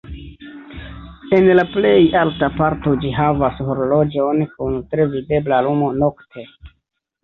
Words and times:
En 1.39 1.47
la 1.57 1.65
plej 1.75 1.91
alta 2.23 2.49
parto 2.63 2.95
ĝi 3.05 3.13
havas 3.19 3.63
horloĝon 3.71 4.45
kun 4.57 4.83
tre 4.93 5.11
videbla 5.17 5.65
lumo 5.71 5.97
nokte. 6.05 6.53